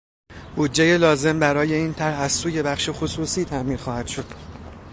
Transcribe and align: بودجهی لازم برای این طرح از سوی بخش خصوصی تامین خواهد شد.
بودجهی 0.55 0.97
لازم 0.97 1.39
برای 1.39 1.73
این 1.73 1.93
طرح 1.93 2.19
از 2.19 2.31
سوی 2.31 2.61
بخش 2.63 2.89
خصوصی 2.93 3.45
تامین 3.45 3.77
خواهد 3.77 4.07
شد. 4.07 4.25